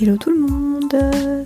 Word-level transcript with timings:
Hello 0.00 0.16
tout 0.16 0.30
le 0.30 0.40
monde, 0.40 0.96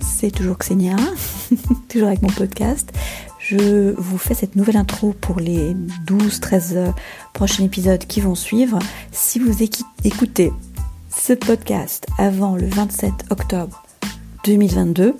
c'est 0.01 0.31
toujours 0.31 0.57
Xenia, 0.57 0.95
toujours 1.89 2.07
avec 2.07 2.21
mon 2.21 2.29
podcast. 2.29 2.89
Je 3.37 3.93
vous 3.97 4.17
fais 4.17 4.33
cette 4.33 4.55
nouvelle 4.55 4.77
intro 4.77 5.11
pour 5.11 5.41
les 5.41 5.75
12-13 6.07 6.93
prochains 7.33 7.65
épisodes 7.65 8.05
qui 8.05 8.21
vont 8.21 8.33
suivre. 8.35 8.79
Si 9.11 9.39
vous 9.39 9.61
écoutez 10.05 10.53
ce 11.09 11.33
podcast 11.33 12.07
avant 12.17 12.55
le 12.55 12.67
27 12.67 13.11
octobre 13.29 13.83
2022, 14.45 15.17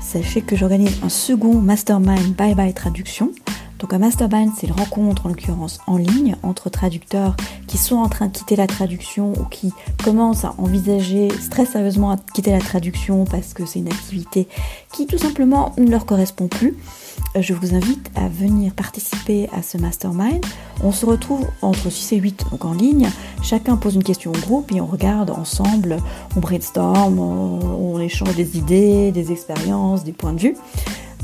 sachez 0.00 0.42
que 0.42 0.54
j'organise 0.54 1.00
un 1.02 1.08
second 1.08 1.60
mastermind 1.60 2.36
Bye 2.36 2.54
Bye 2.54 2.74
Traduction 2.74 3.32
donc 3.78 3.92
un 3.92 3.98
mastermind, 3.98 4.52
c'est 4.56 4.66
une 4.66 4.72
rencontre 4.72 5.26
en 5.26 5.28
l'occurrence 5.28 5.78
en 5.86 5.96
ligne 5.96 6.36
entre 6.42 6.68
traducteurs 6.68 7.36
qui 7.68 7.78
sont 7.78 7.96
en 7.96 8.08
train 8.08 8.26
de 8.26 8.32
quitter 8.32 8.56
la 8.56 8.66
traduction 8.66 9.32
ou 9.32 9.44
qui 9.44 9.72
commencent 10.02 10.44
à 10.44 10.54
envisager 10.58 11.28
très 11.50 11.64
sérieusement 11.64 12.10
à 12.10 12.16
quitter 12.16 12.50
la 12.50 12.60
traduction 12.60 13.24
parce 13.24 13.54
que 13.54 13.66
c'est 13.66 13.78
une 13.78 13.88
activité 13.88 14.48
qui 14.92 15.06
tout 15.06 15.18
simplement 15.18 15.74
ne 15.78 15.90
leur 15.90 16.06
correspond 16.06 16.48
plus. 16.48 16.76
Euh, 17.36 17.42
je 17.42 17.54
vous 17.54 17.74
invite 17.74 18.10
à 18.16 18.28
venir 18.28 18.72
participer 18.72 19.48
à 19.52 19.62
ce 19.62 19.78
mastermind. 19.78 20.44
On 20.82 20.92
se 20.92 21.06
retrouve 21.06 21.46
entre 21.62 21.90
6 21.90 22.14
et 22.14 22.16
8 22.16 22.46
donc 22.50 22.64
en 22.64 22.72
ligne. 22.72 23.08
Chacun 23.42 23.76
pose 23.76 23.94
une 23.94 24.04
question 24.04 24.32
au 24.32 24.38
groupe 24.38 24.72
et 24.72 24.80
on 24.80 24.86
regarde 24.86 25.30
ensemble, 25.30 25.98
on 26.36 26.40
brainstorm, 26.40 27.18
on, 27.18 27.94
on 27.94 28.00
échange 28.00 28.34
des 28.34 28.56
idées, 28.56 29.12
des 29.12 29.30
expériences, 29.30 30.04
des 30.04 30.12
points 30.12 30.32
de 30.32 30.40
vue. 30.40 30.56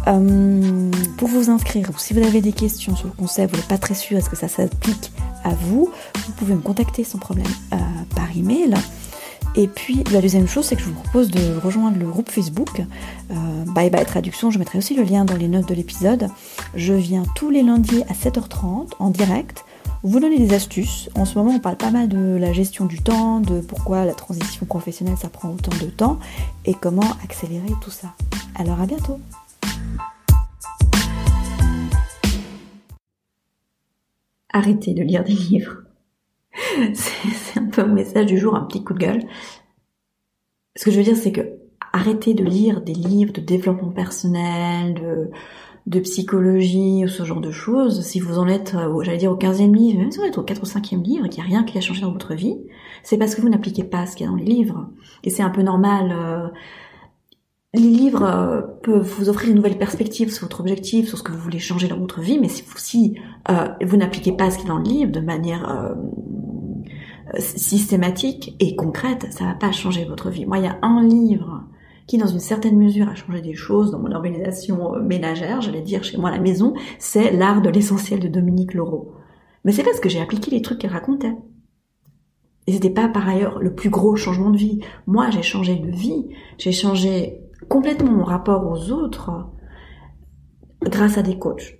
Euh, 0.06 0.90
pour 1.16 1.28
vous 1.28 1.50
inscrire, 1.50 1.88
ou 1.90 1.98
si 1.98 2.12
vous 2.12 2.22
avez 2.22 2.40
des 2.40 2.52
questions 2.52 2.94
sur 2.94 3.06
le 3.06 3.14
concept, 3.14 3.52
vous 3.52 3.60
n'êtes 3.60 3.68
pas 3.68 3.78
très 3.78 3.94
sûr, 3.94 4.18
est-ce 4.18 4.28
que 4.28 4.36
ça 4.36 4.48
s'applique 4.48 5.12
à 5.44 5.50
vous, 5.50 5.90
vous 6.26 6.32
pouvez 6.32 6.54
me 6.54 6.60
contacter 6.60 7.04
sans 7.04 7.18
problème 7.18 7.46
euh, 7.72 7.76
par 8.14 8.36
email. 8.36 8.74
Et 9.56 9.68
puis 9.68 10.02
la 10.12 10.20
deuxième 10.20 10.48
chose, 10.48 10.66
c'est 10.66 10.76
que 10.76 10.82
je 10.82 10.88
vous 10.88 11.00
propose 11.00 11.30
de 11.30 11.56
rejoindre 11.62 11.98
le 11.98 12.06
groupe 12.06 12.28
Facebook. 12.28 12.82
Euh, 13.30 13.34
bye 13.66 13.88
bye 13.88 14.04
traduction, 14.04 14.50
je 14.50 14.58
mettrai 14.58 14.78
aussi 14.78 14.94
le 14.94 15.04
lien 15.04 15.24
dans 15.24 15.36
les 15.36 15.48
notes 15.48 15.68
de 15.68 15.74
l'épisode. 15.74 16.28
Je 16.74 16.92
viens 16.92 17.22
tous 17.36 17.50
les 17.50 17.62
lundis 17.62 18.02
à 18.08 18.14
7h30 18.14 18.90
en 18.98 19.10
direct. 19.10 19.64
Vous 20.02 20.20
donner 20.20 20.38
des 20.38 20.52
astuces. 20.52 21.08
En 21.14 21.24
ce 21.24 21.38
moment, 21.38 21.52
on 21.52 21.60
parle 21.60 21.76
pas 21.76 21.90
mal 21.90 22.08
de 22.08 22.36
la 22.36 22.52
gestion 22.52 22.84
du 22.84 22.98
temps, 22.98 23.40
de 23.40 23.60
pourquoi 23.60 24.04
la 24.04 24.12
transition 24.12 24.66
professionnelle 24.66 25.16
ça 25.18 25.28
prend 25.28 25.48
autant 25.48 25.72
de 25.80 25.88
temps 25.88 26.18
et 26.66 26.74
comment 26.74 27.16
accélérer 27.22 27.72
tout 27.80 27.90
ça. 27.90 28.08
Alors 28.56 28.80
à 28.80 28.86
bientôt. 28.86 29.18
Arrêtez 34.54 34.94
de 34.94 35.02
lire 35.02 35.24
des 35.24 35.34
livres. 35.34 35.82
C'est 36.94 37.60
un 37.60 37.66
peu 37.66 37.82
un 37.82 37.88
message 37.88 38.26
du 38.26 38.38
jour, 38.38 38.54
un 38.54 38.62
petit 38.62 38.82
coup 38.82 38.94
de 38.94 39.00
gueule. 39.00 39.22
Ce 40.76 40.84
que 40.84 40.90
je 40.90 40.96
veux 40.96 41.02
dire, 41.02 41.16
c'est 41.16 41.32
que 41.32 41.42
arrêtez 41.92 42.34
de 42.34 42.42
lire 42.42 42.80
des 42.80 42.94
livres 42.94 43.32
de 43.32 43.40
développement 43.40 43.90
personnel, 43.90 45.30
de, 45.86 46.00
psychologie 46.00 47.04
ou 47.04 47.08
ce 47.08 47.24
genre 47.24 47.40
de 47.40 47.50
choses. 47.52 48.00
Si 48.00 48.18
vous 48.18 48.38
en 48.38 48.48
êtes, 48.48 48.74
euh, 48.74 49.02
j'allais 49.02 49.18
dire 49.18 49.30
au 49.30 49.36
15e 49.36 49.74
livre, 49.74 50.00
même 50.00 50.10
si 50.10 50.18
vous 50.18 50.24
êtes 50.24 50.38
au 50.38 50.42
4 50.42 50.62
ou 50.62 50.66
5e 50.66 51.02
livre 51.02 51.28
qu'il 51.28 51.44
n'y 51.44 51.48
a 51.48 51.50
rien 51.50 51.64
qui 51.64 51.78
a 51.78 51.80
changé 51.80 52.00
dans 52.00 52.12
votre 52.12 52.34
vie, 52.34 52.56
c'est 53.02 53.18
parce 53.18 53.34
que 53.34 53.40
vous 53.40 53.48
n'appliquez 53.48 53.84
pas 53.84 54.06
ce 54.06 54.16
qu'il 54.16 54.24
y 54.24 54.28
a 54.28 54.32
dans 54.32 54.36
les 54.36 54.44
livres. 54.44 54.88
Et 55.22 55.30
c'est 55.30 55.42
un 55.42 55.50
peu 55.50 55.62
normal. 55.62 56.12
Euh, 56.12 56.48
les 57.74 57.80
livres 57.80 58.22
euh, 58.22 58.62
peuvent 58.82 59.06
vous 59.18 59.28
offrir 59.28 59.50
une 59.50 59.56
nouvelle 59.56 59.78
perspective 59.78 60.32
sur 60.32 60.44
votre 60.44 60.60
objectif, 60.60 61.08
sur 61.08 61.18
ce 61.18 61.24
que 61.24 61.32
vous 61.32 61.38
voulez 61.38 61.58
changer 61.58 61.88
dans 61.88 61.98
votre 61.98 62.20
vie, 62.20 62.38
mais 62.38 62.48
si 62.48 63.18
euh, 63.50 63.68
vous 63.84 63.96
n'appliquez 63.96 64.32
pas 64.32 64.50
ce 64.50 64.58
qui 64.58 64.64
est 64.64 64.68
dans 64.68 64.78
le 64.78 64.84
livre 64.84 65.10
de 65.10 65.20
manière 65.20 65.68
euh, 65.68 65.94
systématique 67.40 68.54
et 68.60 68.76
concrète, 68.76 69.26
ça 69.30 69.44
va 69.44 69.54
pas 69.54 69.72
changer 69.72 70.04
votre 70.04 70.30
vie. 70.30 70.46
Moi, 70.46 70.58
il 70.58 70.64
y 70.64 70.68
a 70.68 70.78
un 70.82 71.02
livre 71.02 71.64
qui, 72.06 72.16
dans 72.16 72.28
une 72.28 72.38
certaine 72.38 72.78
mesure, 72.78 73.08
a 73.08 73.16
changé 73.16 73.40
des 73.40 73.54
choses 73.54 73.90
dans 73.90 73.98
mon 73.98 74.12
organisation 74.12 75.00
ménagère, 75.00 75.60
j'allais 75.60 75.82
dire 75.82 76.04
chez 76.04 76.16
moi 76.16 76.28
à 76.30 76.32
la 76.32 76.40
maison, 76.40 76.74
c'est 77.00 77.32
L'art 77.32 77.60
de 77.60 77.70
l'essentiel 77.70 78.20
de 78.20 78.28
Dominique 78.28 78.74
Laureau. 78.74 79.14
Mais 79.64 79.72
c'est 79.72 79.82
parce 79.82 79.98
que 79.98 80.08
j'ai 80.08 80.20
appliqué 80.20 80.52
les 80.52 80.62
trucs 80.62 80.78
qu'elle 80.78 80.92
racontait. 80.92 81.34
Et 82.66 82.72
c'était 82.72 82.90
pas 82.90 83.08
par 83.08 83.28
ailleurs 83.28 83.58
le 83.58 83.74
plus 83.74 83.90
gros 83.90 84.14
changement 84.16 84.50
de 84.50 84.56
vie. 84.56 84.80
Moi, 85.06 85.30
j'ai 85.30 85.42
changé 85.42 85.76
de 85.76 85.90
vie, 85.90 86.28
j'ai 86.58 86.72
changé 86.72 87.43
complètement 87.68 88.12
mon 88.12 88.24
rapport 88.24 88.66
aux 88.70 88.90
autres 88.90 89.30
grâce 90.82 91.18
à 91.18 91.22
des 91.22 91.38
coachs. 91.38 91.78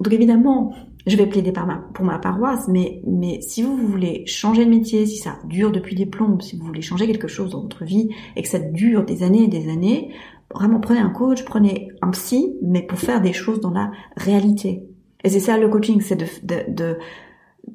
Donc 0.00 0.12
évidemment, 0.12 0.74
je 1.06 1.16
vais 1.16 1.26
plaider 1.26 1.52
pour 1.94 2.04
ma 2.04 2.18
paroisse, 2.18 2.68
mais, 2.68 3.02
mais 3.06 3.40
si 3.40 3.62
vous 3.62 3.76
voulez 3.76 4.24
changer 4.26 4.64
de 4.64 4.70
métier, 4.70 5.06
si 5.06 5.18
ça 5.18 5.38
dure 5.44 5.72
depuis 5.72 5.94
des 5.94 6.06
plombes, 6.06 6.42
si 6.42 6.56
vous 6.56 6.64
voulez 6.64 6.82
changer 6.82 7.06
quelque 7.06 7.28
chose 7.28 7.50
dans 7.50 7.62
votre 7.62 7.84
vie 7.84 8.08
et 8.36 8.42
que 8.42 8.48
ça 8.48 8.58
dure 8.58 9.04
des 9.04 9.22
années 9.22 9.44
et 9.44 9.48
des 9.48 9.70
années, 9.70 10.12
vraiment 10.54 10.80
prenez 10.80 11.00
un 11.00 11.10
coach, 11.10 11.44
prenez 11.44 11.88
un 12.02 12.10
psy, 12.10 12.56
mais 12.62 12.82
pour 12.82 12.98
faire 12.98 13.20
des 13.20 13.32
choses 13.32 13.60
dans 13.60 13.70
la 13.70 13.90
réalité. 14.16 14.88
Et 15.24 15.28
c'est 15.28 15.40
ça 15.40 15.56
le 15.58 15.68
coaching, 15.68 16.00
c'est 16.00 16.16
de, 16.16 16.26
de, 16.42 16.72
de, 16.72 16.98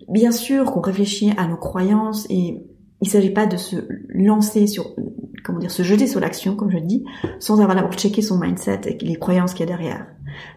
bien 0.10 0.32
sûr 0.32 0.66
qu'on 0.72 0.82
réfléchit 0.82 1.32
à 1.38 1.48
nos 1.48 1.58
croyances 1.58 2.28
et 2.30 2.62
il 3.02 3.10
s'agit 3.10 3.32
pas 3.32 3.46
de 3.46 3.58
se 3.58 3.76
lancer 4.10 4.68
sur 4.68 4.96
comment 5.48 5.60
dire, 5.60 5.72
se 5.72 5.82
jeter 5.82 6.08
sur 6.08 6.20
l'action, 6.20 6.58
comme 6.58 6.70
je 6.70 6.78
dis, 6.78 7.06
sans 7.40 7.62
avoir 7.62 7.76
d'abord 7.76 7.94
checké 7.94 8.22
son 8.22 8.38
mindset 8.38 8.82
et 8.86 8.98
les 9.04 9.16
croyances 9.16 9.54
qu'il 9.54 9.62
y 9.62 9.64
a 9.64 9.78
derrière. 9.78 10.06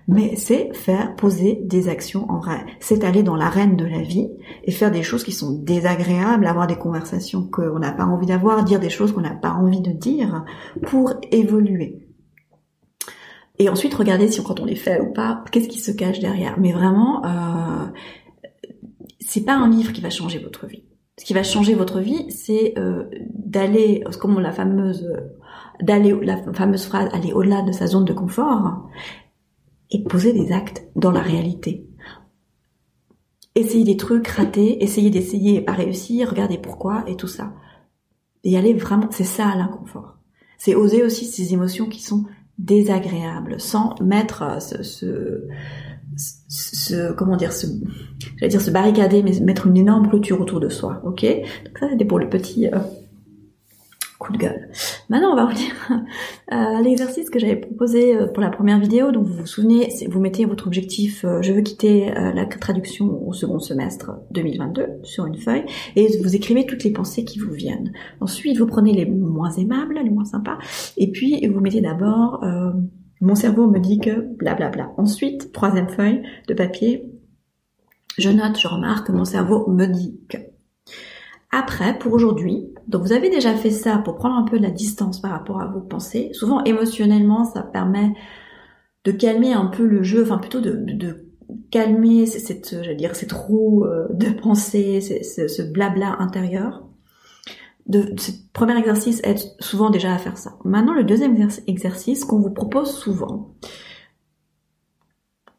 Mais 0.08 0.34
c'est 0.34 0.74
faire 0.74 1.14
poser 1.14 1.60
des 1.64 1.88
actions 1.88 2.28
en 2.28 2.40
vrai. 2.40 2.66
C'est 2.80 3.04
aller 3.04 3.22
dans 3.22 3.36
l'arène 3.36 3.76
de 3.76 3.84
la 3.84 4.02
vie 4.02 4.28
et 4.64 4.72
faire 4.72 4.90
des 4.90 5.04
choses 5.04 5.22
qui 5.22 5.30
sont 5.30 5.52
désagréables, 5.52 6.44
avoir 6.44 6.66
des 6.66 6.76
conversations 6.76 7.46
qu'on 7.46 7.78
n'a 7.78 7.92
pas 7.92 8.04
envie 8.04 8.26
d'avoir, 8.26 8.64
dire 8.64 8.80
des 8.80 8.90
choses 8.90 9.12
qu'on 9.12 9.20
n'a 9.20 9.30
pas 9.30 9.52
envie 9.52 9.80
de 9.80 9.92
dire 9.92 10.44
pour 10.82 11.14
évoluer. 11.30 12.08
Et 13.60 13.68
ensuite, 13.68 13.94
regarder 13.94 14.26
si 14.26 14.42
quand 14.42 14.58
on 14.58 14.64
les 14.64 14.74
fait 14.74 15.00
ou 15.00 15.12
pas, 15.12 15.44
qu'est-ce 15.52 15.68
qui 15.68 15.78
se 15.78 15.92
cache 15.92 16.18
derrière. 16.18 16.58
Mais 16.58 16.72
vraiment, 16.72 17.24
euh, 17.24 17.86
c'est 19.20 19.44
pas 19.44 19.54
un 19.54 19.70
livre 19.70 19.92
qui 19.92 20.00
va 20.00 20.10
changer 20.10 20.38
votre 20.38 20.66
vie 20.66 20.82
ce 21.20 21.24
qui 21.26 21.34
va 21.34 21.42
changer 21.42 21.74
votre 21.74 22.00
vie, 22.00 22.30
c'est 22.30 22.72
euh, 22.78 23.04
d'aller, 23.50 24.04
comme 24.20 24.38
la 24.38 24.52
fameuse, 24.52 25.06
d'aller, 25.82 26.16
la 26.22 26.36
fameuse 26.52 26.84
phrase, 26.84 27.10
aller 27.12 27.32
au-delà 27.32 27.62
de 27.62 27.72
sa 27.72 27.86
zone 27.86 28.04
de 28.04 28.12
confort 28.12 28.88
et 29.90 30.04
poser 30.04 30.32
des 30.32 30.52
actes 30.52 30.84
dans 30.94 31.10
la 31.10 31.20
réalité. 31.20 31.88
Essayez 33.56 33.84
des 33.84 33.96
trucs, 33.96 34.28
rater, 34.28 34.82
essayez 34.84 35.10
d'essayer 35.10 35.56
et 35.56 35.60
pas 35.62 35.72
réussir, 35.72 36.30
regardez 36.30 36.58
pourquoi 36.58 37.02
et 37.08 37.16
tout 37.16 37.26
ça. 37.26 37.52
Et 38.44 38.56
aller 38.56 38.72
vraiment, 38.72 39.08
c'est 39.10 39.24
ça 39.24 39.54
l'inconfort. 39.56 40.18
C'est 40.56 40.76
oser 40.76 41.02
aussi 41.02 41.24
ces 41.24 41.52
émotions 41.52 41.86
qui 41.86 42.02
sont 42.02 42.24
désagréables, 42.58 43.60
sans 43.60 43.94
mettre 44.00 44.62
ce, 44.62 44.82
ce 44.84 45.48
se, 46.48 47.12
comment 47.12 47.36
dire, 47.36 47.52
se, 47.52 47.66
j'allais 48.36 48.50
dire 48.50 48.60
se 48.60 48.70
barricader, 48.70 49.22
mais 49.22 49.38
mettre 49.40 49.66
une 49.66 49.76
énorme 49.76 50.08
clôture 50.08 50.40
autour 50.40 50.60
de 50.60 50.68
soi, 50.68 51.00
ok? 51.04 51.24
Donc 51.64 51.78
ça, 51.78 51.88
c'était 51.90 52.04
pour 52.04 52.18
le 52.18 52.28
petit 52.28 52.66
euh, 52.66 52.78
coup 54.20 54.32
de 54.32 54.38
gueule. 54.38 54.68
Maintenant, 55.08 55.32
on 55.32 55.36
va 55.36 55.44
revenir 55.46 55.72
à 56.48 56.80
l'exercice 56.80 57.28
que 57.28 57.40
j'avais 57.40 57.56
proposé 57.56 58.14
euh, 58.14 58.28
pour 58.28 58.40
la 58.40 58.50
première 58.50 58.78
vidéo. 58.78 59.10
Donc, 59.10 59.26
vous 59.26 59.34
vous 59.34 59.46
souvenez, 59.46 59.88
vous 60.08 60.20
mettez 60.20 60.44
votre 60.44 60.68
objectif, 60.68 61.24
euh, 61.24 61.42
je 61.42 61.52
veux 61.52 61.62
quitter 61.62 62.12
la 62.14 62.46
traduction 62.46 63.26
au 63.26 63.32
second 63.32 63.58
semestre 63.58 64.12
2022 64.30 65.00
sur 65.02 65.26
une 65.26 65.36
feuille, 65.36 65.64
et 65.96 66.08
vous 66.22 66.36
écrivez 66.36 66.66
toutes 66.66 66.84
les 66.84 66.92
pensées 66.92 67.24
qui 67.24 67.40
vous 67.40 67.52
viennent. 67.52 67.92
Ensuite, 68.20 68.58
vous 68.58 68.66
prenez 68.66 68.92
les 68.92 69.06
moins 69.06 69.50
aimables, 69.50 69.98
les 70.02 70.10
moins 70.10 70.24
sympas, 70.24 70.58
et 70.96 71.10
puis 71.10 71.44
vous 71.48 71.60
mettez 71.60 71.80
d'abord 71.80 72.44
mon 73.20 73.34
cerveau 73.34 73.70
me 73.70 73.78
dit 73.78 73.98
que 73.98 74.34
blablabla. 74.36 74.68
Bla 74.70 74.84
bla. 74.84 74.94
Ensuite, 74.96 75.52
troisième 75.52 75.88
feuille 75.88 76.22
de 76.48 76.54
papier, 76.54 77.10
je 78.18 78.30
note, 78.30 78.58
je 78.58 78.68
remarque, 78.68 79.10
mon 79.10 79.24
cerveau 79.24 79.68
me 79.68 79.86
dit 79.86 80.20
que. 80.28 80.38
Après, 81.52 81.98
pour 81.98 82.12
aujourd'hui, 82.12 82.72
donc 82.90 83.02
vous 83.02 83.12
avez 83.12 83.30
déjà 83.30 83.54
fait 83.54 83.70
ça 83.70 83.98
pour 83.98 84.16
prendre 84.16 84.34
un 84.34 84.42
peu 84.42 84.58
de 84.58 84.64
la 84.64 84.70
distance 84.70 85.20
par 85.20 85.30
rapport 85.30 85.60
à 85.60 85.66
vos 85.66 85.80
pensées. 85.80 86.30
Souvent, 86.32 86.62
émotionnellement, 86.64 87.44
ça 87.44 87.62
permet 87.62 88.12
de 89.04 89.12
calmer 89.12 89.52
un 89.52 89.66
peu 89.66 89.86
le 89.86 90.02
jeu, 90.02 90.22
enfin 90.22 90.38
plutôt 90.38 90.60
de, 90.60 91.26
calmer 91.70 92.26
cette, 92.26 92.70
j'allais 92.82 92.96
dire, 92.96 93.14
cette 93.14 93.32
roue 93.32 93.84
euh, 93.84 94.06
de 94.10 94.30
pensée, 94.30 95.00
ce, 95.00 95.48
ce 95.48 95.62
blabla 95.62 96.16
intérieur 96.18 96.84
de 97.86 98.14
ce 98.18 98.30
premier 98.52 98.76
exercice 98.78 99.20
aide 99.24 99.40
souvent 99.58 99.90
déjà 99.90 100.12
à 100.12 100.18
faire 100.18 100.38
ça. 100.38 100.56
Maintenant, 100.64 100.94
le 100.94 101.04
deuxième 101.04 101.36
exercice 101.66 102.24
qu'on 102.24 102.38
vous 102.38 102.50
propose 102.50 102.90
souvent, 102.90 103.54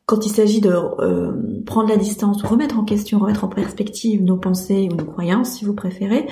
quand 0.06 0.26
il 0.26 0.30
s'agit 0.30 0.62
de 0.62 0.72
euh, 0.72 1.64
prendre 1.66 1.90
la 1.90 1.98
distance, 1.98 2.44
remettre 2.44 2.78
en 2.78 2.84
question, 2.84 3.20
remettre 3.20 3.44
en 3.44 3.48
perspective 3.48 4.24
nos 4.24 4.38
pensées 4.38 4.90
ou 4.92 4.96
nos 4.96 5.06
croyances, 5.06 5.58
si 5.58 5.66
vous 5.66 5.74
préférez, 5.74 6.28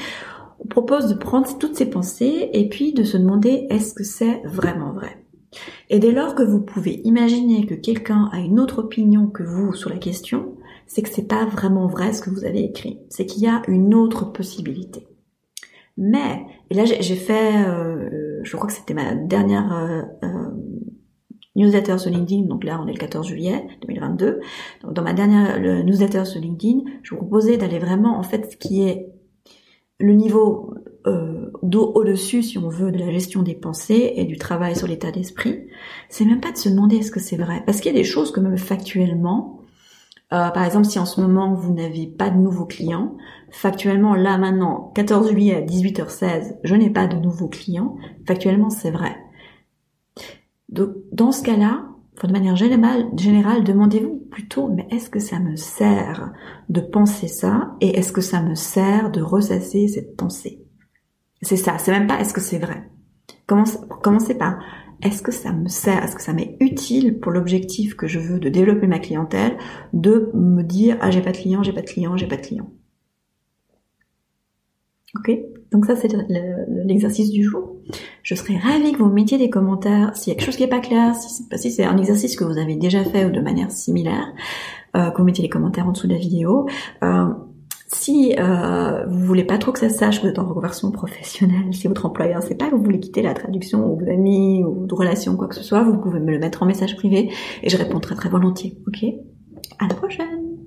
on 0.59 0.67
propose 0.67 1.07
de 1.07 1.15
prendre 1.15 1.57
toutes 1.57 1.75
ces 1.75 1.89
pensées 1.89 2.50
et 2.53 2.69
puis 2.69 2.94
de 2.94 3.03
se 3.03 3.17
demander 3.17 3.67
est-ce 3.69 3.94
que 3.94 4.03
c'est 4.03 4.41
vraiment 4.45 4.94
vrai? 4.94 5.23
Et 5.89 6.00
dès 6.00 6.11
lors 6.11 6.35
que 6.35 6.44
vous 6.44 6.61
pouvez 6.61 7.01
imaginer 7.03 7.65
que 7.65 7.73
quelqu'un 7.73 8.29
a 8.31 8.39
une 8.39 8.59
autre 8.59 8.79
opinion 8.79 9.27
que 9.27 9.44
vous 9.44 9.73
sur 9.73 9.89
la 9.89 9.97
question, 9.97 10.57
c'est 10.85 11.01
que 11.01 11.09
c'est 11.09 11.27
pas 11.27 11.45
vraiment 11.45 11.88
vrai 11.88 12.13
ce 12.13 12.21
que 12.21 12.29
vous 12.29 12.45
avez 12.45 12.63
écrit, 12.63 13.00
c'est 13.09 13.25
qu'il 13.25 13.44
y 13.44 13.47
a 13.47 13.61
une 13.67 13.94
autre 13.94 14.31
possibilité. 14.31 15.07
Mais, 15.97 16.45
et 16.69 16.75
là 16.75 16.85
j'ai 16.85 17.15
fait, 17.15 17.67
euh, 17.67 18.39
je 18.44 18.56
crois 18.56 18.67
que 18.67 18.73
c'était 18.73 18.94
ma 18.94 19.15
dernière 19.15 19.73
euh, 19.73 20.01
euh, 20.23 20.50
newsletter 21.56 21.97
sur 21.97 22.09
LinkedIn, 22.09 22.47
donc 22.47 22.63
là 22.63 22.79
on 22.81 22.88
est 22.88 22.94
le 22.94 22.97
14 22.97 23.27
juillet 23.27 23.67
2022. 23.81 24.39
Donc 24.83 24.94
dans 24.94 25.03
ma 25.03 25.13
dernière 25.13 25.59
newsletter 25.83 26.25
sur 26.25 26.39
LinkedIn, 26.39 26.83
je 27.03 27.11
vous 27.11 27.17
proposais 27.17 27.57
d'aller 27.57 27.79
vraiment 27.79 28.17
en 28.17 28.23
fait 28.23 28.51
ce 28.51 28.57
qui 28.57 28.81
est 28.83 29.11
le 29.99 30.13
niveau 30.13 30.73
euh, 31.07 31.51
au-dessus, 31.61 32.43
si 32.43 32.57
on 32.57 32.69
veut, 32.69 32.91
de 32.91 32.97
la 32.97 33.11
gestion 33.11 33.41
des 33.41 33.55
pensées 33.55 34.13
et 34.15 34.25
du 34.25 34.37
travail 34.37 34.75
sur 34.75 34.87
l'état 34.87 35.11
d'esprit. 35.11 35.67
C'est 36.09 36.25
même 36.25 36.41
pas 36.41 36.51
de 36.51 36.57
se 36.57 36.69
demander 36.69 36.97
est-ce 36.97 37.11
que 37.11 37.19
c'est 37.19 37.37
vrai, 37.37 37.63
parce 37.65 37.79
qu'il 37.79 37.91
y 37.91 37.95
a 37.95 37.97
des 37.99 38.05
choses 38.05 38.31
que 38.31 38.39
même 38.39 38.57
factuellement, 38.57 39.61
euh, 40.31 40.49
par 40.49 40.63
exemple, 40.63 40.85
si 40.85 40.99
en 40.99 41.05
ce 41.05 41.19
moment 41.21 41.53
vous 41.53 41.73
n'avez 41.73 42.07
pas 42.07 42.29
de 42.29 42.37
nouveaux 42.37 42.65
clients, 42.65 43.17
factuellement 43.51 44.13
là 44.15 44.37
maintenant, 44.37 44.91
14 44.95 45.31
juillet 45.31 45.55
à 45.55 45.61
18h16, 45.61 46.57
je 46.63 46.75
n'ai 46.75 46.89
pas 46.89 47.07
de 47.07 47.17
nouveaux 47.17 47.49
clients, 47.49 47.95
factuellement 48.27 48.69
c'est 48.69 48.91
vrai. 48.91 49.17
Donc, 50.69 50.91
dans 51.11 51.31
ce 51.31 51.43
cas-là, 51.43 51.88
de 52.27 52.33
manière 52.33 52.56
générale, 52.56 53.63
demandez-vous 53.63 54.27
plutôt, 54.31 54.68
mais 54.68 54.88
est-ce 54.92 55.10
que 55.10 55.19
ça 55.19 55.39
me 55.39 55.56
sert 55.56 56.31
de 56.69 56.81
penser 56.81 57.27
ça 57.27 57.75
et 57.81 57.98
est-ce 57.98 58.12
que 58.12 58.21
ça 58.21 58.42
me 58.42 58.56
sert 58.56 59.12
de 59.12 59.21
ressasser 59.21 59.88
cette 59.88 60.16
pensée? 60.16 60.66
C'est 61.42 61.56
ça, 61.56 61.77
c'est 61.77 61.92
même 61.92 62.07
pas 62.07 62.19
est-ce 62.19 62.33
que 62.33 62.42
c'est 62.42 62.60
vrai. 62.60 62.89
Commencez 63.48 64.36
par 64.36 64.60
est-ce 65.01 65.21
que 65.21 65.31
ça 65.31 65.54
me 65.54 65.68
sert, 65.68 66.04
est-ce 66.04 66.16
que 66.16 66.21
ça 66.21 66.33
m'est 66.33 66.57
utile 66.60 67.19
pour 67.19 67.31
l'objectif 67.31 67.95
que 67.95 68.07
je 68.07 68.19
veux 68.19 68.39
de 68.39 68.50
développer 68.50 68.88
ma 68.88 69.00
clientèle, 69.00 69.57
de 69.94 70.30
me 70.33 70.62
dire 70.62 70.98
ah 71.01 71.12
j'ai 71.12 71.21
pas 71.21 71.31
de 71.31 71.38
clients, 71.38 71.63
j'ai 71.63 71.74
pas 71.74 71.81
de 71.81 71.88
clients, 71.88 72.18
j'ai 72.18 72.27
pas 72.27 72.36
de 72.36 72.42
clients. 72.42 72.71
Ok 75.15 75.31
Donc 75.71 75.85
ça, 75.85 75.95
c'est 75.95 76.09
l'exercice 76.67 77.31
du 77.31 77.44
jour. 77.44 77.77
Je 78.21 78.35
serais 78.35 78.57
ravie 78.57 78.91
que 78.91 79.00
vous 79.00 79.09
mettiez 79.09 79.38
des 79.38 79.50
commentaires 79.50 80.15
s'il 80.15 80.31
y 80.31 80.35
a 80.35 80.38
quelque 80.38 80.45
chose 80.45 80.56
qui 80.56 80.63
n'est 80.63 80.69
pas 80.69 80.79
clair, 80.79 81.15
si, 81.15 81.71
c'est 81.71 81.83
un 81.83 81.97
exercice 81.97 82.35
que 82.35 82.44
vous 82.44 82.57
avez 82.57 82.75
déjà 82.75 83.03
fait 83.03 83.25
ou 83.25 83.31
de 83.31 83.41
manière 83.41 83.71
similaire, 83.71 84.33
euh, 84.95 85.09
que 85.09 85.17
vous 85.17 85.23
mettiez 85.23 85.44
les 85.44 85.50
commentaires 85.50 85.88
en 85.88 85.91
dessous 85.94 86.07
de 86.07 86.13
la 86.13 86.19
vidéo. 86.19 86.67
Euh, 87.03 87.25
si 87.91 88.35
euh, 88.38 89.06
vous 89.07 89.25
voulez 89.25 89.44
pas 89.44 89.57
trop 89.57 89.71
que 89.71 89.79
ça 89.79 89.89
sache 89.89 90.17
que 90.17 90.27
vous 90.27 90.29
êtes 90.29 90.38
en 90.38 90.47
reconversion 90.47 90.91
professionnelle, 90.91 91.73
si 91.73 91.88
votre 91.88 92.06
employeur 92.06 92.44
sait 92.44 92.53
pas 92.53 92.69
que 92.69 92.75
vous 92.75 92.83
voulez 92.83 93.00
quitter 93.00 93.23
la 93.23 93.33
traduction 93.33 93.91
ou 93.91 93.97
vos 93.97 94.11
amis 94.11 94.63
ou 94.63 94.85
de 94.85 94.94
relations 94.94 95.35
quoi 95.35 95.47
que 95.47 95.56
ce 95.56 95.63
soit, 95.63 95.81
vous 95.81 95.97
pouvez 95.97 96.19
me 96.19 96.31
le 96.31 96.38
mettre 96.38 96.61
en 96.61 96.67
message 96.67 96.95
privé 96.95 97.31
et 97.63 97.69
je 97.69 97.77
répondrai 97.77 98.13
très 98.13 98.29
volontiers. 98.29 98.77
Ok? 98.88 99.03
À 99.79 99.88
la 99.88 99.95
prochaine 99.95 100.58